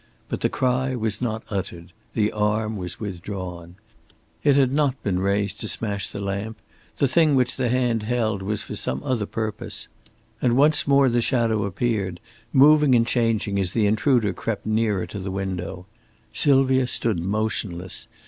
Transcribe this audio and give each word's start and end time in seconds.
But 0.29 0.41
the 0.41 0.49
cry 0.49 0.95
was 0.95 1.21
not 1.21 1.43
uttered, 1.51 1.93
the 2.15 2.31
arm 2.31 2.75
was 2.75 2.99
withdrawn. 2.99 3.75
It 4.43 4.55
had 4.55 4.73
not 4.73 4.99
been 5.03 5.19
raised 5.19 5.61
to 5.61 5.67
smash 5.67 6.07
the 6.07 6.17
lamp, 6.19 6.57
the 6.97 7.07
thing 7.07 7.35
which 7.35 7.55
the 7.55 7.69
hand 7.69 8.01
held 8.01 8.41
was 8.41 8.63
for 8.63 8.75
some 8.75 9.03
other 9.03 9.27
purpose. 9.27 9.87
And 10.41 10.57
once 10.57 10.87
more 10.87 11.07
the 11.07 11.21
shadow 11.21 11.65
appeared 11.65 12.19
moving 12.51 12.95
and 12.95 13.05
changing 13.05 13.59
as 13.59 13.73
the 13.73 13.85
intruder 13.85 14.33
crept 14.33 14.65
nearer 14.65 15.05
to 15.05 15.19
the 15.19 15.29
window. 15.29 15.85
Sylvia 16.33 16.87
stood 16.87 17.19
motionless. 17.19 18.07